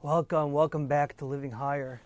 [0.00, 2.00] Welcome, welcome back to Living Higher.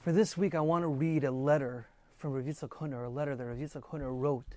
[0.00, 3.36] For this week, I want to read a letter from Rav Yitzchak Hutner, a letter
[3.36, 4.56] that Rav Yitzchak Hutner wrote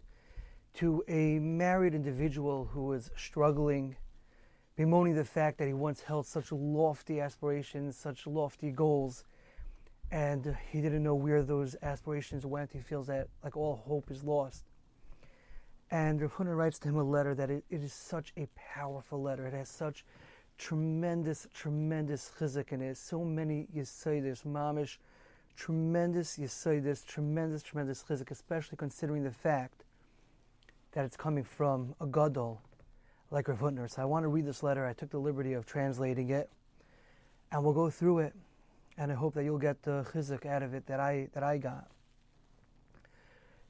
[0.76, 3.98] to a married individual who was struggling,
[4.78, 9.26] bemoaning the fact that he once held such lofty aspirations, such lofty goals,
[10.10, 12.72] and he didn't know where those aspirations went.
[12.72, 14.64] He feels that like all hope is lost.
[15.92, 19.22] And Rav Hutner writes to him a letter that it, it is such a powerful
[19.22, 19.46] letter.
[19.48, 20.06] It has such
[20.62, 22.96] tremendous, tremendous chizik in it.
[22.96, 24.98] So many yisaidis, mamish,
[25.58, 29.86] tremendous yisaidis, tremendous, tremendous chizik, especially considering the fact
[30.92, 32.62] that it's coming from a gadol
[33.32, 33.90] like Rav Hutner.
[33.90, 34.86] So I want to read this letter.
[34.86, 36.50] I took the liberty of translating it,
[37.52, 38.34] and we'll go through it,
[38.98, 41.58] and I hope that you'll get the chizik out of it that I that I
[41.58, 41.88] got.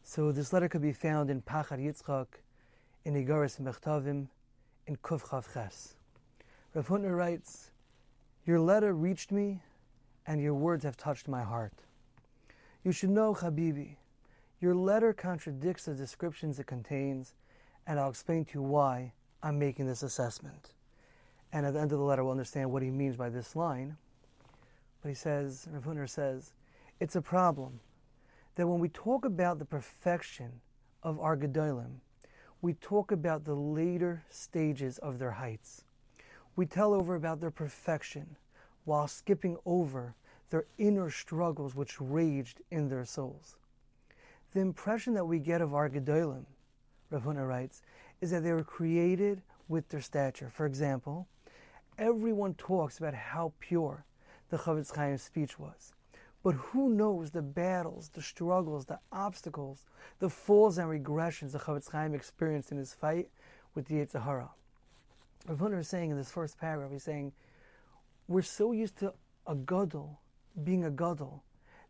[0.03, 2.27] So this letter could be found in Pachad Yitzchak,
[3.05, 4.27] in Igaris Mechtavim,
[4.87, 5.95] in Kuf Chav Ches.
[6.73, 7.71] Rav Hutner writes,
[8.45, 9.62] Your letter reached me,
[10.25, 11.73] and your words have touched my heart.
[12.85, 13.98] You should know, Habibi,
[14.62, 17.35] your letter contradicts the descriptions it contains,
[17.85, 19.12] and I'll explain to you why
[19.43, 20.71] I'm making this assessment.
[21.51, 23.98] And at the end of the letter, we'll understand what he means by this line.
[25.01, 26.54] But he says, Rav Hutner says,
[27.01, 27.82] it's a problem
[28.55, 30.62] that when we talk about the perfection
[31.04, 31.99] of our Gedolim,
[32.62, 35.84] we talk about the later stages of their heights
[36.62, 38.37] we tell over about their perfection
[38.85, 40.13] while skipping over
[40.51, 43.55] their inner struggles which raged in their souls.
[44.54, 46.45] The impression that we get of our Gedolim,
[47.09, 47.82] Rav Hutner writes,
[48.21, 50.51] is that they were created with their stature.
[50.54, 51.27] For example,
[51.98, 54.05] everyone talks about how pure
[54.51, 55.93] the Chofetz Chaim's speech was.
[56.43, 59.87] But who knows the battles, the struggles, the obstacles,
[60.20, 63.29] the falls and regressions the Chofetz Chaim experienced in his fight
[63.73, 64.22] with the Yetzer
[65.45, 65.56] Hara.
[65.56, 67.34] Rav Hutner is saying in this first paragraph, he's saying,
[68.28, 69.13] we're so used to
[69.47, 70.19] a gadol
[70.63, 71.44] being a gadol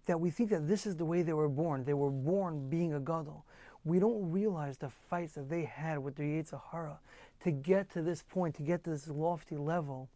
[0.05, 1.83] that we think that this is the way they were born.
[1.83, 3.45] They were born being a gadol.
[3.83, 6.99] We don't realize the fights that they had with the Yetzer Hara
[7.43, 10.09] to get to this point, to get to this lofty level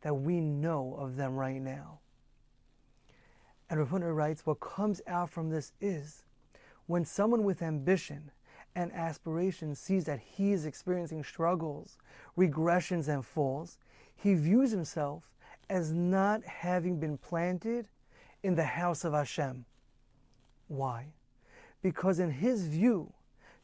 [0.00, 2.00] that we know of them right now.
[3.70, 6.24] And Rav Hutner writes, what comes out from this is
[6.86, 8.30] when someone with ambition
[8.74, 11.98] and aspiration sees that he is experiencing struggles,
[12.36, 13.78] regressions, and falls,
[14.14, 15.30] he views himself
[15.68, 17.88] as not having been planted
[18.42, 19.64] in the house of Hashem.
[20.68, 21.06] Why?
[21.82, 23.12] Because in his view,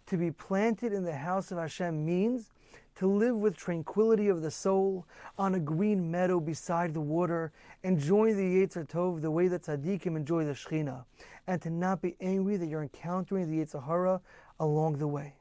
[0.07, 2.51] to be planted in the house of Hashem means
[2.97, 5.07] to live with tranquility of the soul
[5.39, 7.53] on a green meadow beside the water,
[7.85, 11.05] enjoying the Yetzer Tov the way that tzaddikim enjoy the Shechina,
[11.47, 14.21] and to not be angry that you're encountering the Yetzer Hara
[14.61, 15.35] along the way.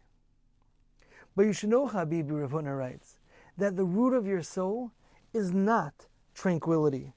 [1.35, 3.19] But you should know, Habibi Rav Hutner writes,
[3.57, 4.91] that the root of your soul
[5.33, 7.13] is not tranquility,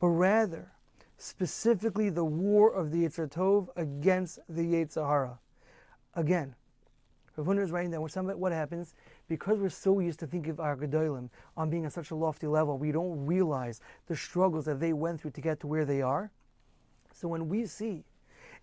[0.00, 0.72] but rather
[1.16, 5.38] specifically the war of the Yetzer Tov against the Yetzer Hara.
[6.14, 6.54] Again,
[7.36, 8.94] Rav Hutner is writing that what happens
[9.28, 12.46] because we're so used to thinking of our Gedolim on being at such a lofty
[12.46, 16.02] level, we don't realize the struggles that they went through to get to where they
[16.02, 16.30] are.
[17.14, 18.04] So when we see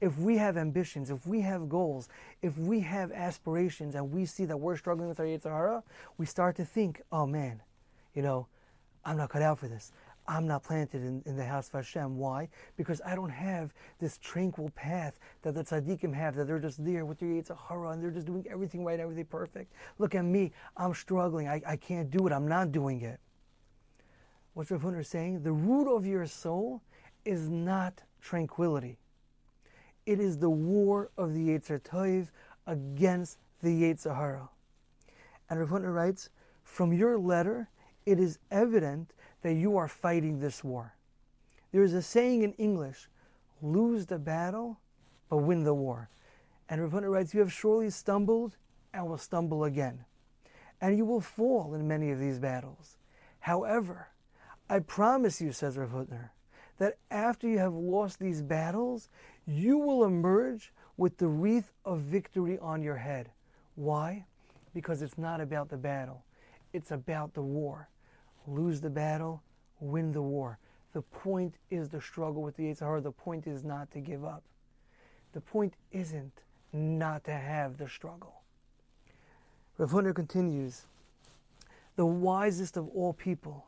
[0.02, 2.10] if we have ambitions, if we have goals,
[2.42, 5.84] if we have aspirations, and we see that we're struggling with our Yetzer Hara,
[6.18, 7.62] we start to think, oh man,
[8.14, 8.48] you know,
[9.04, 9.92] I'm not cut out for this.
[10.28, 12.16] I'm not planted in, in the house of Hashem.
[12.16, 12.50] Why?
[12.78, 17.04] Because I don't have this tranquil path that the tzaddikim have, that they're just there
[17.06, 19.74] with their Yetzer Hara and they're just doing everything right, everything perfect.
[19.98, 20.52] Look at me.
[20.78, 21.48] I'm struggling.
[21.48, 22.31] I, I can't do it.
[22.31, 23.20] I'm not doing it.
[24.54, 25.42] What's Rav Hutner saying?
[25.42, 26.84] The root of your soul
[27.26, 29.00] is not tranquility.
[30.09, 32.30] It is the war of the Yetzer Tov
[32.66, 34.50] against the Yetzer Hara.
[35.47, 36.31] And Rav Hutner writes,
[36.64, 37.70] from your letter,
[38.08, 40.96] it is evident that you are fighting this war.
[41.72, 43.08] There is a saying in English,
[43.62, 44.80] lose the battle,
[45.30, 46.09] but win the war.
[46.69, 48.58] And Rav Hutner writes, you have surely stumbled
[48.96, 50.06] and will stumble again.
[50.81, 52.98] And you will fall in many of these battles.
[53.42, 54.08] However,
[54.72, 56.31] I promise you, says Rav Hutner,
[56.80, 59.10] that after you have lost these battles,
[59.50, 63.31] you will emerge with the wreath of victory on your head.
[63.75, 64.25] Why?
[64.75, 66.24] Because it's not about the battle,
[66.72, 67.90] it's about the war.
[68.48, 69.42] Lose the battle,
[69.80, 70.60] win the war.
[70.94, 73.01] The point is the struggle with the Yetzer Hara.
[73.01, 74.44] The point is not to give up.
[75.34, 76.42] The point isn't
[76.72, 78.42] not to have the struggle.
[79.78, 80.86] Rav continues,
[81.95, 83.66] the wisest of all people,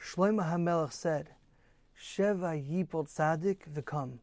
[0.00, 1.30] Shlomo HaMelech said,
[1.98, 4.18] Sheva Yipol Tzadik V'Kam.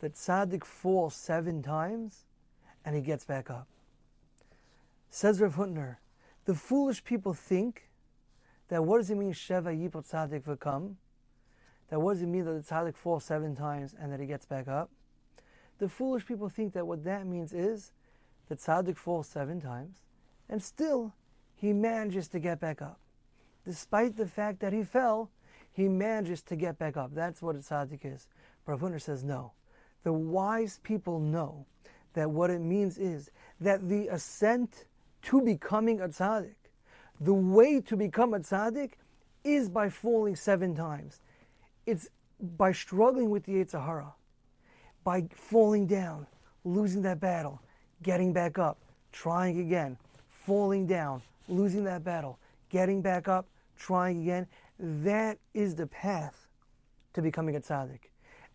[0.00, 2.24] That Tzadik falls seven times
[2.84, 3.66] and he gets back up.
[5.10, 5.96] Says Rav Hutner,
[6.44, 7.90] the foolish people think
[8.68, 10.94] that what does it mean Sheva Yipol Tzadik V'Kam?
[11.90, 14.46] That what does it mean that the tzaddik falls seven times and that he gets
[14.46, 14.90] back up?
[15.78, 17.92] The foolish people think that what that means is
[18.48, 20.02] that tzaddik falls seven times
[20.48, 21.12] and still
[21.56, 23.00] he manages to get back up.
[23.66, 25.30] Despite the fact that he fell,
[25.72, 27.12] he manages to get back up.
[27.12, 28.28] That's what a tzaddik is.
[28.66, 29.52] Rav Hutner says no.
[30.02, 31.66] The wise people know
[32.14, 33.30] that what it means is
[33.60, 34.86] that the ascent
[35.22, 36.54] to becoming a tzaddik,
[37.20, 38.92] the way to become a tzaddik,
[39.44, 41.20] is by falling seven times.
[41.86, 42.08] It's
[42.56, 44.14] by struggling with the Yetzer Hara,
[45.04, 46.26] by falling down,
[46.64, 47.60] losing that battle,
[48.02, 48.78] getting back up,
[49.12, 49.96] trying again,
[50.28, 52.38] falling down, losing that battle,
[52.70, 53.46] getting back up,
[53.78, 54.46] trying again.
[54.78, 56.48] That is the path
[57.12, 58.10] to becoming a tzaddik.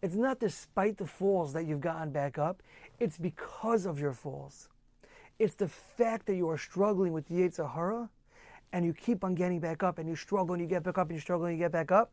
[0.05, 2.61] It's not despite the falls that you've gotten back up,
[2.99, 4.69] it's because of your falls.
[5.39, 8.07] It's the fact that you are struggling with the Yetzer Hara
[8.71, 11.09] and you keep on getting back up and you struggle and you get back up
[11.09, 12.11] and you struggle and you get back up.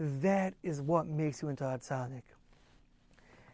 [0.00, 2.22] That is what makes you into a tzaddik.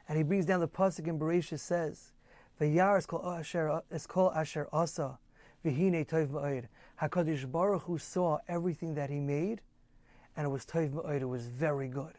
[0.08, 2.12] And he brings down the pasuk in Bereshit says,
[2.60, 5.18] "V'yar is kol asher is asher asa
[5.64, 6.68] v'hine tov ma'od."
[7.00, 9.60] Hakadosh Baruch Hu saw everything that he made,
[10.36, 11.20] and it was tov ma'od.
[11.20, 12.14] It was very good.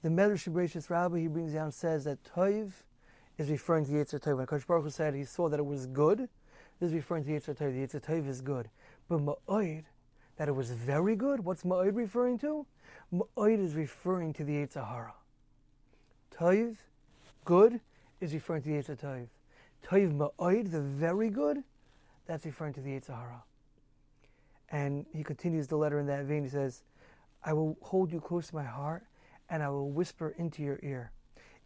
[0.00, 2.70] The Medrash Bereshit Rabbah he brings down says that tov
[3.36, 4.36] is referring to Yetzer Tov.
[4.36, 6.28] When Hakadosh Baruch Hu said he saw that it was good,
[6.78, 7.90] this is referring to Yetzer Tov.
[7.90, 8.68] The Tov is good,
[9.08, 9.84] but ma'od
[10.36, 11.40] that it was very good.
[11.40, 12.64] What's ma'od referring to?
[13.12, 15.14] Ma'od is referring to the Yetzer Hara.
[16.32, 16.76] Tov,
[17.44, 17.80] good,
[18.20, 19.26] is referring to the Yetzer Tov.
[19.84, 21.64] Tov ma'od, the very good,
[22.26, 23.42] that's referring to the Yetzer Hara.
[24.70, 26.44] And he continues the letter in that vein.
[26.44, 26.84] He says,
[27.42, 29.07] I will hold you close to my heart
[29.50, 31.12] and I will whisper into your ear.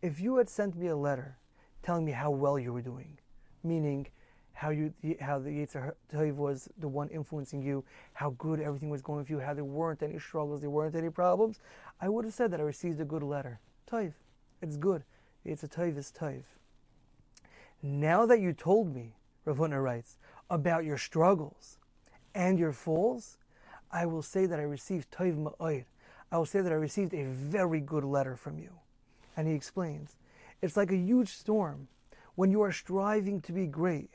[0.01, 1.39] If you had sent me a letter
[1.83, 3.19] telling me how well you were doing,
[3.63, 4.07] meaning
[4.53, 5.95] how you how the Yetzer
[6.35, 10.03] was the one influencing you, how good everything was going for you, how there weren't
[10.03, 11.61] any struggles, there weren't any problems,
[12.01, 13.61] I would have said that I received a good letter.
[13.91, 14.13] Tov,
[14.61, 15.05] it's good.
[15.45, 16.43] It's a Tov is Tov.
[17.83, 20.19] Now that you told me, Rav Hutner writes,
[20.51, 21.79] about your struggles
[22.35, 23.39] and your falls,
[23.91, 25.85] I will say that I received Tov Ma'od.
[26.33, 28.71] I will say that I received a very good letter from you.
[29.37, 30.17] And he explains,
[30.61, 31.87] it's like a huge storm
[32.35, 34.11] when you are striving to be great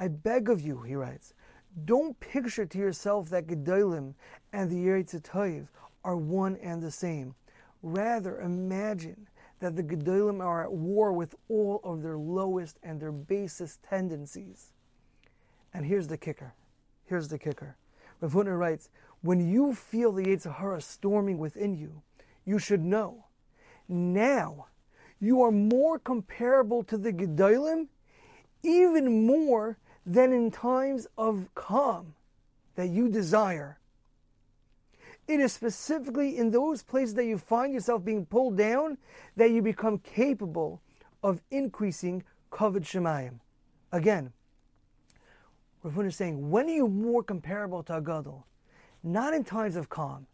[0.00, 1.34] I beg of you, he writes,
[1.84, 4.14] don't picture to yourself that Gedolim
[4.50, 5.68] and the Yeritz
[6.02, 7.34] are one and the same.
[7.82, 9.28] Rather, imagine
[9.60, 14.72] that the Gedolim are at war with all of their lowest and their basest tendencies.
[15.74, 16.54] And here's the kicker.
[17.04, 17.76] Here's the kicker.
[18.22, 18.88] Rav Hutner writes,
[19.22, 22.02] when you feel the Yetzer Hara storming within you,
[22.44, 23.26] you should know,
[23.88, 24.66] now
[25.20, 27.88] you are more comparable to the Gedolim,
[28.62, 32.14] even more than in times of calm
[32.76, 33.78] that you desire.
[35.28, 38.98] It is specifically in those places that you find yourself being pulled down
[39.36, 40.80] that you become capable
[41.22, 43.40] of increasing kavod shemayim.
[43.92, 44.32] Again,
[45.82, 48.46] Rav is saying, when are you more comparable to gadol?
[49.02, 50.26] Not in times of calm,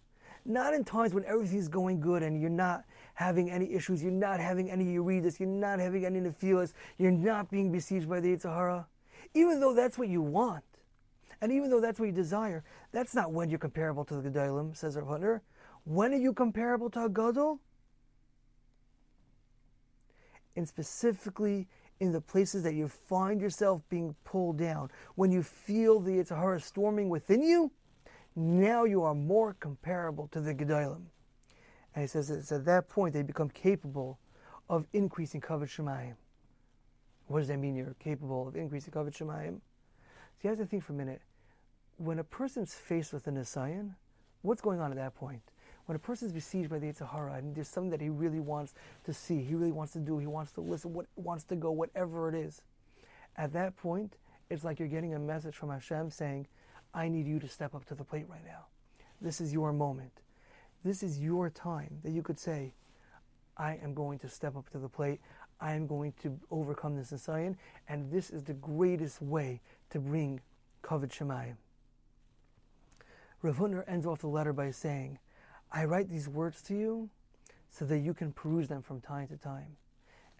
[0.44, 2.84] not in times when everything's going good and you're not
[3.14, 7.50] having any issues, you're not having any yeridas, you're not having any nefilas, you're not
[7.50, 8.86] being besieged by the Yetzer Hara
[9.36, 10.64] even though that's what you want,
[11.40, 14.74] and even though that's what you desire, that's not when you're comparable to the Gedolim,
[14.74, 15.40] says Rav Hutner.
[15.84, 17.60] When are you comparable to a Gadol?
[20.56, 21.68] And specifically
[22.00, 26.38] in the places that you find yourself being pulled down, when you feel the Yetzer
[26.38, 27.70] Hara storming within you,
[28.36, 31.06] now you are more comparable to the Gedolim.
[31.94, 34.18] And he says it's at that point they become capable
[34.68, 36.14] of increasing kavod Shemayim.
[37.28, 37.74] What does that mean?
[37.74, 39.56] You're capable of increasing kavod shemayim.
[39.56, 41.22] So you have to think for a minute.
[41.96, 43.94] When a person's faced with a nisayan,
[44.42, 45.42] what's going on at that point?
[45.86, 48.74] When a person's besieged by the Yetzer and there's something that he really wants
[49.04, 51.70] to see, he really wants to do, he wants to listen, what wants to go,
[51.70, 52.60] whatever it is.
[53.36, 54.14] At that point,
[54.50, 56.48] it's like you're getting a message from Hashem saying,
[56.96, 58.64] I need you to step up to the plate right now.
[59.20, 60.22] This is your moment.
[60.82, 62.72] This is your time that you could say,
[63.58, 65.20] I am going to step up to the plate.
[65.60, 67.56] I am going to overcome this Nisayan,
[67.88, 69.60] and this is the greatest way
[69.90, 70.40] to bring
[70.82, 71.56] Kavod Shemayim.
[73.42, 75.18] Rav Hutner ends off the letter by saying,
[75.70, 77.10] I write these words to you
[77.68, 79.76] so that you can peruse them from time to time.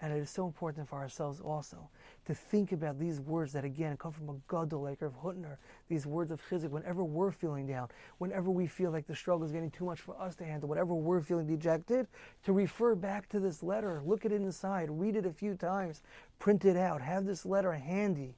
[0.07, 1.89] And it is so important for ourselves also
[2.27, 5.57] to think about these words that again come from a gadol like Rav Hutner,
[5.89, 9.51] these words of chizuk, whenever we're feeling down, whenever we feel like the struggle is
[9.51, 12.07] getting too much for us to handle, whenever we're feeling dejected,
[12.45, 16.03] to refer back to this letter, look at it inside, read it a few times,
[16.39, 18.37] print it out, have this letter handy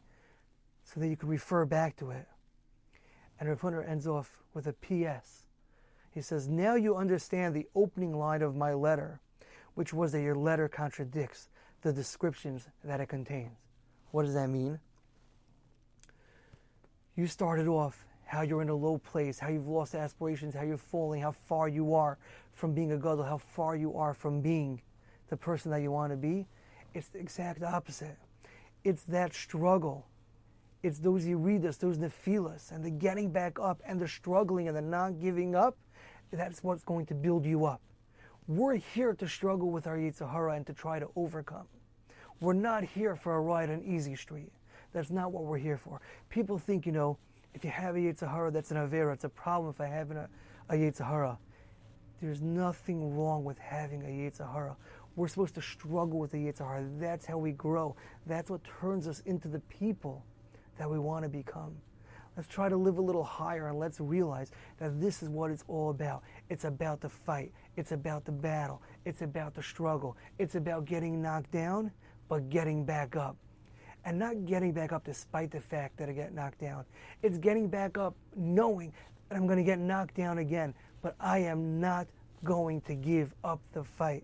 [0.84, 2.26] so that you can refer back to it.
[3.38, 5.44] And Rav Hutner ends off with a P.S.
[6.12, 9.20] He says, Now you understand the opening line of my letter,
[9.75, 11.50] which was that your letter contradicts
[11.82, 13.56] the descriptions that it contains.
[14.11, 14.78] What does that mean?
[17.16, 20.76] You started off how you're in a low place, how you've lost aspirations, how you're
[20.76, 22.18] falling, how far you are
[22.52, 24.80] from being a gadol, how far you are from being
[25.28, 26.47] the person that you want to be.
[26.94, 28.16] It's the exact opposite.
[28.85, 30.06] It's that struggle.
[30.82, 34.82] It's those yeridas, those nephilas, and the getting back up and the struggling and the
[34.82, 35.76] not giving up.
[36.30, 37.80] That's what's going to build you up.
[38.49, 41.67] We're here to struggle with our Yetzer Hara and to try to overcome.
[42.40, 44.50] We're not here for a ride on easy street.
[44.95, 46.00] That's not what we're here for.
[46.31, 47.19] People think, you know,
[47.52, 49.12] if you have a Yetzer Hara, that's an Avera.
[49.12, 50.31] It's a problem if I have a,
[50.71, 51.38] a Yetzer Hara.
[52.23, 54.75] There's nothing wrong with having a Yetzer Hara.
[55.14, 56.87] We're supposed to struggle with the Yetzer Hara.
[56.99, 57.97] That's how we grow.
[58.26, 60.25] That's what turns us into the people
[60.78, 61.76] that we want to become.
[62.38, 65.64] Let's try to live a little higher and let's realize that this is what it's
[65.66, 66.23] all about.
[66.49, 67.50] It's about the fight.
[67.76, 68.80] It's about the battle.
[69.04, 70.16] It's about the struggle.
[70.38, 71.90] It's about getting knocked down,
[72.28, 73.37] but getting back up
[74.04, 76.85] and not getting back up despite the fact that I get knocked down.
[77.25, 78.92] It's getting back up knowing
[79.28, 82.07] that I'm going to get knocked down again, but I am not
[82.45, 84.23] going to give up the fight,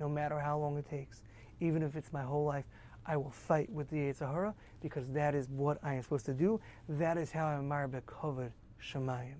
[0.00, 1.20] no matter how long it takes.
[1.60, 2.64] Even if it's my whole life,
[3.06, 6.34] I will fight with the Yetzer Hara because that is what I am supposed to
[6.34, 6.60] do.
[6.88, 9.36] That is how I'm Mar Bekoved Shemayim.